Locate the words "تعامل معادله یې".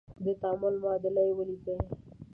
0.41-1.33